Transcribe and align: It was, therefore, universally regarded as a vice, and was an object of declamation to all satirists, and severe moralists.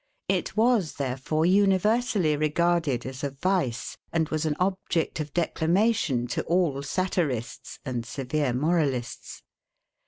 It 0.27 0.57
was, 0.57 0.93
therefore, 0.93 1.45
universally 1.45 2.35
regarded 2.35 3.05
as 3.05 3.23
a 3.23 3.29
vice, 3.29 3.97
and 4.11 4.29
was 4.29 4.47
an 4.47 4.55
object 4.59 5.19
of 5.19 5.31
declamation 5.31 6.25
to 6.33 6.41
all 6.45 6.81
satirists, 6.81 7.77
and 7.85 8.03
severe 8.03 8.51
moralists. 8.51 9.43